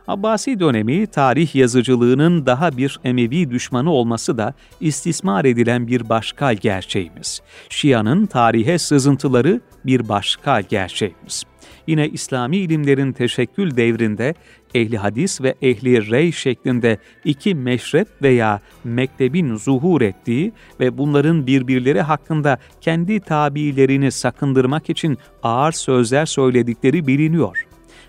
Abbasi 0.09 0.61
dönemi 0.61 1.07
tarih 1.07 1.55
yazıcılığının 1.55 2.47
daha 2.47 2.77
bir 2.77 3.01
Emevi 3.05 3.51
düşmanı 3.51 3.93
olması 3.93 4.39
da 4.39 4.55
istismar 4.81 5.45
edilen 5.45 5.87
bir 5.87 6.09
başka 6.09 6.53
gerçeğimiz. 6.53 7.43
Şia'nın 7.69 8.27
tarihe 8.27 8.79
sızıntıları 8.79 9.61
bir 9.85 10.09
başka 10.09 10.61
gerçeğimiz. 10.61 11.45
Yine 11.87 12.09
İslami 12.09 12.57
ilimlerin 12.57 13.13
teşekkül 13.13 13.77
devrinde 13.77 14.35
ehli 14.75 14.99
hadis 14.99 15.41
ve 15.41 15.55
ehli 15.63 16.11
rey 16.11 16.33
şeklinde 16.33 16.99
iki 17.25 17.55
meşrep 17.55 18.09
veya 18.23 18.61
mektebin 18.85 19.57
zuhur 19.57 20.03
ettiği 20.03 20.53
ve 20.81 20.99
bunların 20.99 21.47
birbirleri 21.47 22.03
hakkında 22.03 22.59
kendi 22.81 23.21
tabiilerini 23.21 24.13
sakındırmak 24.13 24.91
için 24.91 25.19
ağır 25.43 25.73
sözler 25.73 26.27
söyledikleri 26.27 27.07
biliniyor. 27.07 27.67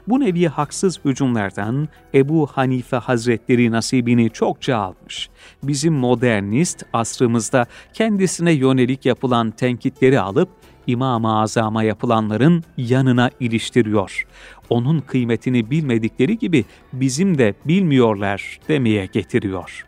Bu 0.08 0.20
nevi 0.20 0.48
haksız 0.48 1.00
hücumlardan 1.06 1.90
Ebu 2.14 2.48
Hanife 2.48 2.98
Hazretleri 2.98 3.72
nasibini 3.72 4.30
çokça 4.30 4.78
almış. 4.78 5.30
Bizim 5.64 5.94
modernist 5.94 6.84
asrımızda 6.94 7.66
kendisine 7.94 8.52
yönelik 8.52 9.06
yapılan 9.06 9.52
tenkitleri 9.52 10.20
alıp 10.20 10.50
İmam-ı 10.88 11.40
Azam'a 11.40 11.84
yapılanların 11.84 12.64
yanına 12.78 13.30
iliştiriyor. 13.40 14.28
Onun 14.70 15.00
kıymetini 15.00 15.72
bilmedikleri 15.72 16.38
gibi 16.38 16.66
bizim 16.94 17.38
de 17.38 17.54
bilmiyorlar 17.66 18.60
demeye 18.68 19.06
getiriyor. 19.06 19.86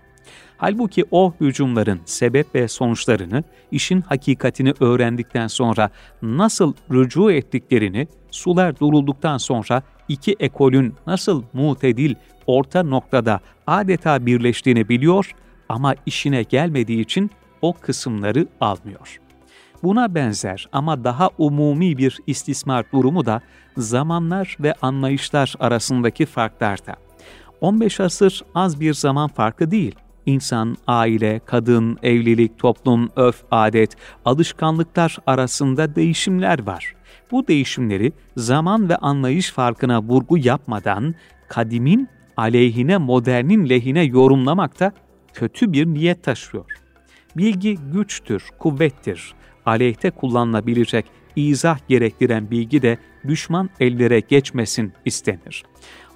Halbuki 0.58 1.06
o 1.12 1.34
hücumların 1.42 2.00
sebep 2.06 2.56
ve 2.56 2.68
sonuçlarını, 2.68 3.44
işin 3.72 4.02
hakikatini 4.02 4.74
öğrendikten 4.80 5.48
sonra 5.48 5.90
nasıl 6.22 6.74
rücu 6.92 7.32
ettiklerini, 7.32 8.08
sular 8.32 8.80
durulduktan 8.80 9.38
sonra 9.38 9.82
iki 10.08 10.36
ekolün 10.40 10.94
nasıl 11.08 11.44
mutedil 11.54 12.16
orta 12.48 12.84
noktada 12.84 13.40
adeta 13.68 14.26
birleştiğini 14.26 14.90
biliyor 14.90 15.32
ama 15.70 15.96
işine 16.06 16.44
gelmediği 16.44 17.02
için 17.02 17.32
o 17.62 17.74
kısımları 17.74 18.48
almıyor. 18.62 19.20
Buna 19.84 20.16
benzer 20.16 20.70
ama 20.72 21.04
daha 21.04 21.30
umumi 21.38 21.98
bir 21.98 22.20
istismar 22.28 22.86
durumu 22.94 23.26
da 23.26 23.42
zamanlar 23.78 24.58
ve 24.60 24.74
anlayışlar 24.82 25.56
arasındaki 25.60 26.26
farklarda. 26.26 26.96
15 27.62 28.00
asır 28.00 28.44
az 28.56 28.80
bir 28.80 28.94
zaman 28.94 29.28
farkı 29.28 29.72
değil. 29.72 29.96
İnsan, 30.26 30.78
aile, 30.88 31.42
kadın, 31.46 31.98
evlilik, 32.04 32.60
toplum, 32.60 33.10
öf, 33.16 33.44
adet, 33.52 33.96
alışkanlıklar 34.26 35.18
arasında 35.28 35.96
değişimler 35.96 36.66
var. 36.66 36.96
Bu 37.32 37.48
değişimleri 37.48 38.12
zaman 38.38 38.90
ve 38.90 38.96
anlayış 38.96 39.52
farkına 39.52 40.02
vurgu 40.02 40.38
yapmadan 40.38 41.16
kadimin 41.48 42.10
aleyhine 42.38 42.98
modernin 42.98 43.70
lehine 43.70 44.04
yorumlamakta 44.04 44.92
kötü 45.34 45.74
bir 45.74 45.86
niyet 45.86 46.24
taşıyor. 46.24 46.66
Bilgi 47.38 47.76
güçtür, 47.94 48.44
kuvvettir. 48.60 49.34
Aleyhte 49.68 50.12
kullanılabilecek 50.12 51.06
izah 51.36 51.80
gerektiren 51.88 52.52
bilgi 52.52 52.82
de 52.82 52.98
düşman 53.28 53.70
ellere 53.80 54.20
geçmesin 54.20 54.94
istenir. 55.06 55.64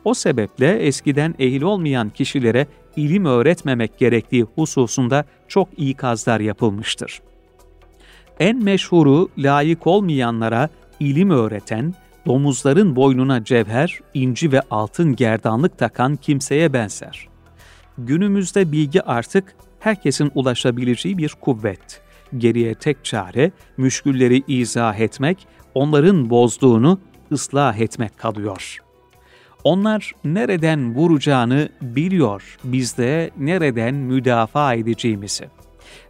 O 0.04 0.14
sebeple 0.14 0.80
eskiden 0.80 1.36
ehil 1.40 1.62
olmayan 1.62 2.10
kişilere 2.10 2.68
ilim 2.96 3.26
öğretmemek 3.26 3.98
gerektiği 3.98 4.44
hususunda 4.44 5.26
çok 5.48 5.70
ikazlar 5.78 6.40
yapılmıştır. 6.40 7.22
En 8.40 8.64
meşhuru 8.64 9.30
layık 9.38 9.88
olmayanlara 9.88 10.70
ilim 11.00 11.30
öğreten, 11.30 11.94
domuzların 12.26 12.96
boynuna 12.96 13.44
cevher, 13.44 14.00
inci 14.14 14.52
ve 14.52 14.62
altın 14.72 15.16
gerdanlık 15.16 15.78
takan 15.78 16.16
kimseye 16.16 16.74
benzer. 16.74 17.28
Günümüzde 17.98 18.72
bilgi 18.72 19.02
artık 19.02 19.56
herkesin 19.80 20.32
ulaşabileceği 20.36 21.18
bir 21.18 21.36
kuvvet. 21.42 22.02
Geriye 22.38 22.76
tek 22.76 23.06
çare 23.06 23.52
müşkülleri 23.78 24.44
izah 24.48 25.00
etmek, 25.00 25.48
onların 25.74 26.30
bozduğunu 26.30 27.00
ıslah 27.32 27.78
etmek 27.78 28.18
kalıyor. 28.18 28.78
Onlar 29.64 30.12
nereden 30.24 30.96
vuracağını 30.96 31.70
biliyor, 31.82 32.58
biz 32.64 32.98
de 32.98 33.32
nereden 33.38 33.96
müdafaa 33.96 34.74
edeceğimizi. 34.74 35.46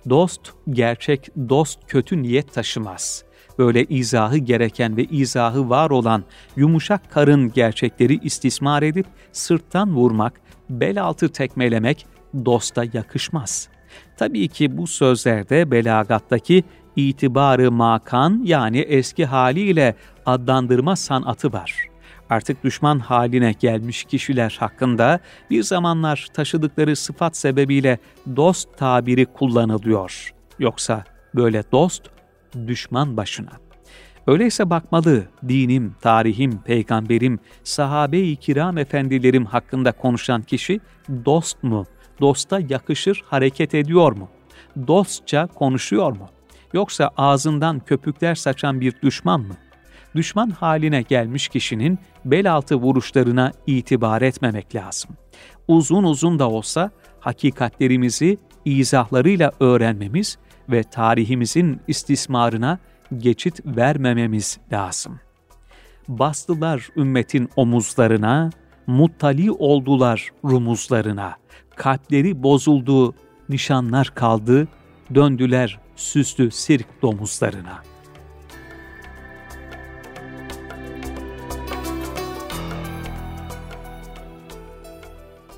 Dost, 0.10 0.42
gerçek 0.70 1.30
dost 1.50 1.80
kötü 1.88 2.24
niyet 2.24 2.54
taşımaz.'' 2.54 3.32
böyle 3.62 3.86
izahı 3.86 4.38
gereken 4.38 4.98
ve 4.98 5.04
izahı 5.04 5.70
var 5.70 5.90
olan 5.90 6.24
yumuşak 6.56 7.12
karın 7.12 7.52
gerçekleri 7.52 8.20
istismar 8.24 8.84
edip 8.84 9.06
sırttan 9.32 9.96
vurmak, 9.96 10.42
bel 10.70 11.04
altı 11.04 11.30
tekmelemek 11.30 12.06
dosta 12.46 12.84
yakışmaz. 12.94 13.70
Tabii 14.17 14.47
ki 14.47 14.77
bu 14.77 14.88
sözlerde 14.88 15.71
belagattaki 15.71 16.63
itibarı 16.95 17.71
makan 17.71 18.41
yani 18.43 18.80
eski 18.80 19.25
haliyle 19.25 19.95
adlandırma 20.25 20.95
sanatı 20.95 21.54
var. 21.54 21.73
Artık 22.30 22.63
düşman 22.63 22.99
haline 22.99 23.51
gelmiş 23.60 24.04
kişiler 24.04 24.58
hakkında 24.60 25.19
bir 25.49 25.63
zamanlar 25.63 26.27
taşıdıkları 26.34 26.95
sıfat 26.95 27.38
sebebiyle 27.38 27.99
dost 28.36 28.77
tabiri 28.77 29.25
kullanılıyor. 29.25 30.34
Yoksa 30.60 31.04
böyle 31.36 31.63
dost 31.71 32.04
düşman 32.67 33.17
başına. 33.17 33.51
Öyleyse 34.27 34.69
bakmalı 34.69 35.23
dinim, 35.47 35.95
tarihim, 36.01 36.62
peygamberim, 36.62 37.39
sahabe-i 37.63 38.36
kiram 38.36 38.77
efendilerim 38.77 39.45
hakkında 39.45 39.91
konuşan 39.91 40.41
kişi 40.41 40.80
dost 41.25 41.63
mu, 41.63 41.86
dosta 42.22 42.60
yakışır 42.70 43.24
hareket 43.26 43.76
ediyor 43.76 44.12
mu? 44.12 44.30
Dostça 44.88 45.48
konuşuyor 45.48 46.12
mu? 46.12 46.30
Yoksa 46.74 47.12
ağzından 47.18 47.80
köpükler 47.80 48.36
saçan 48.36 48.82
bir 48.82 49.02
düşman 49.02 49.42
mı? 49.42 49.56
Düşman 50.16 50.50
haline 50.50 51.02
gelmiş 51.02 51.48
kişinin 51.48 52.00
bel 52.26 52.52
altı 52.52 52.76
vuruşlarına 52.76 53.52
itibar 53.68 54.22
etmemek 54.22 54.76
lazım. 54.76 55.12
Uzun 55.68 56.04
uzun 56.04 56.40
da 56.40 56.50
olsa 56.50 56.92
hakikatlerimizi 57.20 58.38
izahlarıyla 58.66 59.52
öğrenmemiz 59.60 60.38
ve 60.70 60.84
tarihimizin 60.84 61.82
istismarına 61.88 62.80
geçit 63.18 63.66
vermememiz 63.66 64.60
lazım. 64.72 65.20
Bastılar 66.08 66.90
ümmetin 66.98 67.50
omuzlarına, 67.56 68.50
muttali 68.88 69.52
oldular 69.52 70.32
rumuzlarına. 70.46 71.40
Kalpleri 71.82 72.44
bozuldu, 72.44 73.15
nişanlar 73.50 74.12
kaldı, 74.15 74.67
döndüler 75.15 75.80
süslü 75.96 76.52
sirk 76.52 77.02
domuzlarına.'' 77.02 77.84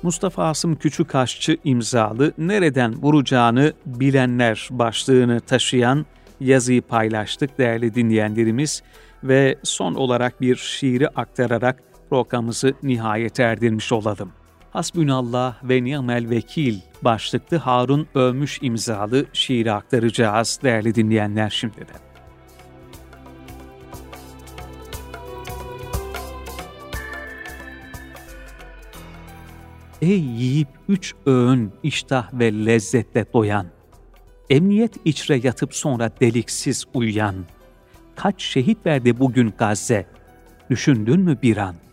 Mustafa 0.02 0.44
Asım 0.44 0.76
Küçükaşçı 0.76 1.56
imzalı 1.64 2.32
nereden 2.38 3.02
vuracağını 3.02 3.72
bilenler 3.86 4.68
başlığını 4.70 5.40
taşıyan 5.40 6.06
yazıyı 6.40 6.82
paylaştık 6.82 7.58
değerli 7.58 7.94
dinleyenlerimiz 7.94 8.82
ve 9.24 9.58
son 9.62 9.94
olarak 9.94 10.40
bir 10.40 10.56
şiiri 10.56 11.08
aktararak 11.08 11.82
programımızı 12.10 12.74
nihayet 12.82 13.40
erdirmiş 13.40 13.92
olalım. 13.92 14.32
Hasbünallah 14.74 15.54
ve 15.64 15.84
ni'mel 15.84 16.30
vekil 16.30 16.78
başlıklı 17.02 17.56
Harun 17.56 18.06
Övmüş 18.14 18.58
imzalı 18.62 19.26
şiiri 19.32 19.72
aktaracağız 19.72 20.60
değerli 20.62 20.94
dinleyenler 20.94 21.50
şimdi 21.50 21.76
de. 21.76 21.92
Ey 30.02 30.20
yiyip 30.20 30.68
üç 30.88 31.14
öğün 31.26 31.72
iştah 31.82 32.32
ve 32.32 32.66
lezzetle 32.66 33.26
doyan, 33.32 33.66
emniyet 34.50 34.94
içre 35.04 35.40
yatıp 35.42 35.74
sonra 35.74 36.10
deliksiz 36.20 36.84
uyuyan, 36.94 37.34
kaç 38.16 38.42
şehit 38.42 38.86
verdi 38.86 39.18
bugün 39.18 39.54
Gazze, 39.58 40.06
düşündün 40.70 41.20
mü 41.20 41.38
bir 41.42 41.56
an? 41.56 41.83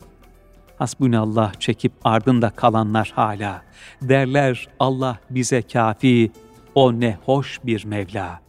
Hasbunallah 0.82 1.54
çekip 1.54 1.92
ardında 2.04 2.50
kalanlar 2.50 3.12
hala, 3.16 3.62
derler 4.02 4.68
Allah 4.80 5.20
bize 5.30 5.62
kafi, 5.62 6.32
o 6.76 7.00
ne 7.00 7.18
hoş 7.26 7.60
bir 7.66 7.86
Mevla.'' 7.86 8.42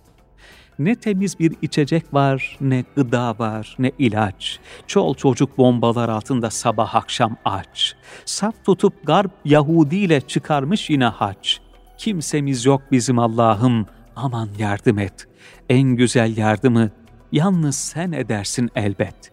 Ne 0.79 0.95
temiz 0.95 1.38
bir 1.38 1.53
içecek 1.62 2.14
var, 2.14 2.57
ne 2.61 2.85
gıda 2.97 3.38
var, 3.38 3.77
ne 3.79 3.92
ilaç. 3.99 4.59
Çol 4.87 5.14
çocuk 5.14 5.59
bombalar 5.59 6.09
altında 6.09 6.51
sabah 6.51 6.95
akşam 6.95 7.37
aç. 7.45 7.95
Saf 8.25 8.64
tutup 8.64 9.07
garp 9.07 9.31
Yahudi 9.45 9.97
ile 9.97 10.21
çıkarmış 10.21 10.90
yine 10.90 11.05
haç. 11.05 11.61
Kimsemiz 11.99 12.64
yok 12.64 12.83
bizim 12.92 13.18
Allah'ım, 13.18 13.87
aman 14.16 14.49
yardım 14.59 14.99
et. 14.99 15.29
En 15.68 15.83
güzel 15.83 16.37
yardımı 16.37 16.90
yalnız 17.33 17.77
sen 17.77 18.12
edersin 18.12 18.71
elbet. 18.77 19.33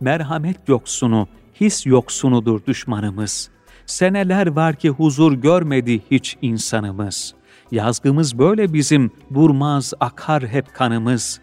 Merhamet 0.00 0.68
yoksunu, 0.68 1.28
his 1.60 1.86
yoksunudur 1.86 2.66
düşmanımız. 2.66 3.50
Seneler 3.86 4.46
var 4.46 4.76
ki 4.76 4.88
huzur 4.88 5.32
görmedi 5.32 6.00
hiç 6.10 6.36
insanımız.'' 6.42 7.46
Yazgımız 7.70 8.38
böyle 8.38 8.72
bizim, 8.72 9.10
durmaz 9.34 9.92
akar 10.00 10.46
hep 10.46 10.74
kanımız. 10.74 11.40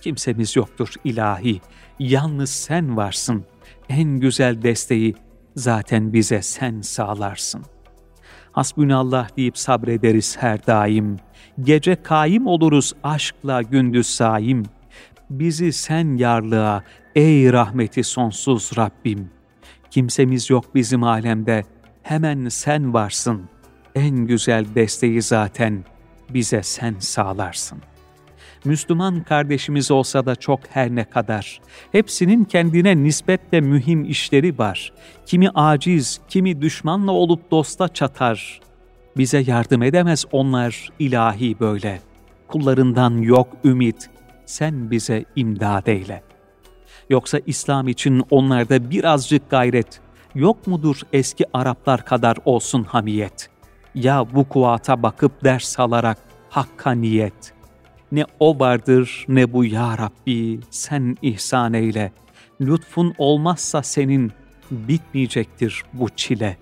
Kimsemiz 0.00 0.56
yoktur 0.56 0.94
ilahi, 1.04 1.60
yalnız 1.98 2.50
sen 2.50 2.96
varsın. 2.96 3.44
En 3.88 4.20
güzel 4.20 4.62
desteği 4.62 5.14
zaten 5.56 6.12
bize 6.12 6.42
sen 6.42 6.80
sağlarsın. 6.80 7.62
Hasbünallah 8.52 9.36
deyip 9.36 9.58
sabrederiz 9.58 10.36
her 10.36 10.66
daim. 10.66 11.16
Gece 11.60 12.02
kaim 12.02 12.46
oluruz 12.46 12.92
aşkla 13.02 13.62
gündüz 13.62 14.06
saim. 14.06 14.62
Bizi 15.30 15.72
sen 15.72 16.16
yarlığa, 16.16 16.82
ey 17.14 17.52
rahmeti 17.52 18.04
sonsuz 18.04 18.70
Rabbim. 18.76 19.30
Kimsemiz 19.92 20.50
yok 20.50 20.74
bizim 20.74 21.04
alemde, 21.04 21.64
hemen 22.02 22.48
sen 22.48 22.94
varsın 22.94 23.42
en 23.94 24.16
güzel 24.16 24.66
desteği 24.74 25.22
zaten 25.22 25.84
bize 26.30 26.62
sen 26.62 26.94
sağlarsın. 26.98 27.78
Müslüman 28.64 29.22
kardeşimiz 29.22 29.90
olsa 29.90 30.26
da 30.26 30.36
çok 30.36 30.60
her 30.70 30.90
ne 30.90 31.04
kadar. 31.04 31.60
Hepsinin 31.92 32.44
kendine 32.44 33.02
nispetle 33.04 33.60
mühim 33.60 34.04
işleri 34.04 34.58
var. 34.58 34.92
Kimi 35.26 35.50
aciz, 35.54 36.20
kimi 36.28 36.62
düşmanla 36.62 37.12
olup 37.12 37.50
dosta 37.50 37.88
çatar. 37.88 38.60
Bize 39.16 39.38
yardım 39.38 39.82
edemez 39.82 40.24
onlar 40.32 40.88
ilahi 40.98 41.60
böyle. 41.60 42.00
Kullarından 42.48 43.18
yok 43.18 43.48
ümit, 43.64 44.10
sen 44.46 44.90
bize 44.90 45.24
imdad 45.36 45.86
eyle. 45.86 46.22
Yoksa 47.12 47.40
İslam 47.46 47.88
için 47.88 48.22
onlarda 48.30 48.90
birazcık 48.90 49.50
gayret, 49.50 50.00
yok 50.34 50.66
mudur 50.66 50.96
eski 51.12 51.44
Araplar 51.52 52.04
kadar 52.04 52.36
olsun 52.44 52.84
hamiyet? 52.84 53.52
ya 53.94 54.26
bu 54.34 54.48
kuvata 54.48 55.02
bakıp 55.02 55.44
ders 55.44 55.80
alarak 55.80 56.18
hakkaniyet. 56.50 57.52
Ne 58.12 58.24
o 58.40 58.58
vardır 58.58 59.24
ne 59.28 59.52
bu 59.52 59.64
ya 59.64 59.98
Rabbi 59.98 60.60
sen 60.70 61.16
ihsan 61.22 61.74
eyle. 61.74 62.12
Lütfun 62.60 63.14
olmazsa 63.18 63.82
senin 63.82 64.32
bitmeyecektir 64.70 65.84
bu 65.92 66.08
çile. 66.08 66.56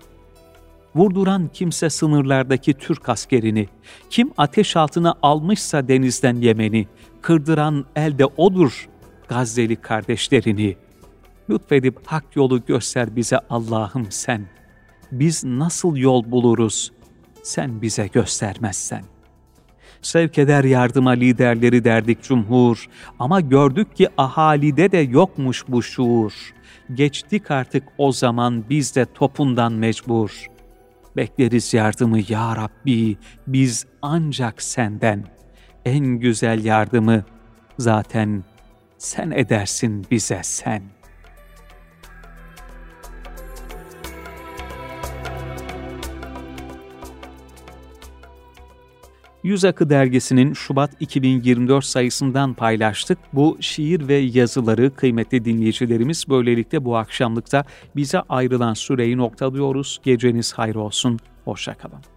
Vurduran 0.95 1.49
kimse 1.53 1.89
sınırlardaki 1.89 2.73
Türk 2.73 3.09
askerini, 3.09 3.67
kim 4.09 4.31
ateş 4.37 4.77
altına 4.77 5.15
almışsa 5.21 5.87
denizden 5.87 6.35
Yemen'i, 6.35 6.87
kırdıran 7.21 7.85
elde 7.95 8.25
odur 8.25 8.89
Gazze'li 9.31 9.75
kardeşlerini. 9.75 10.77
Lütfedip 11.49 12.07
hak 12.07 12.35
yolu 12.35 12.65
göster 12.65 13.15
bize 13.15 13.39
Allah'ım 13.49 14.07
sen. 14.11 14.45
Biz 15.11 15.43
nasıl 15.43 15.95
yol 15.95 16.31
buluruz?'' 16.31 17.01
sen 17.43 17.81
bize 17.81 18.07
göstermezsen. 18.07 19.03
Sevk 20.01 20.37
eder 20.37 20.63
yardıma 20.63 21.11
liderleri 21.11 21.83
derdik 21.83 22.23
cumhur 22.23 22.85
ama 23.19 23.41
gördük 23.41 23.95
ki 23.95 24.09
ahalide 24.17 24.91
de 24.91 24.97
yokmuş 24.97 25.65
bu 25.67 25.83
şuur. 25.83 26.53
Geçtik 26.93 27.51
artık 27.51 27.83
o 27.97 28.11
zaman 28.11 28.63
biz 28.69 28.95
de 28.95 29.05
topundan 29.05 29.73
mecbur. 29.73 30.45
Bekleriz 31.17 31.73
yardımı 31.73 32.19
ya 32.29 32.55
Rabbi 32.55 33.17
biz 33.47 33.85
ancak 34.01 34.61
senden. 34.61 35.25
En 35.85 36.05
güzel 36.05 36.65
yardımı 36.65 37.23
zaten 37.77 38.43
sen 39.01 39.31
edersin 39.31 40.05
bize 40.11 40.39
sen.'' 40.43 41.01
Yüz 49.43 49.65
Akı 49.65 49.89
dergisinin 49.89 50.53
Şubat 50.53 50.91
2024 50.99 51.85
sayısından 51.85 52.53
paylaştık. 52.53 53.17
Bu 53.33 53.57
şiir 53.59 54.07
ve 54.07 54.15
yazıları 54.15 54.95
kıymetli 54.95 55.45
dinleyicilerimiz 55.45 56.25
böylelikle 56.29 56.85
bu 56.85 56.97
akşamlıkta 56.97 57.65
bize 57.95 58.19
ayrılan 58.19 58.73
süreyi 58.73 59.17
noktalıyoruz. 59.17 59.99
Geceniz 60.03 60.53
hayır 60.53 60.75
olsun, 60.75 61.19
hoşçakalın. 61.45 62.10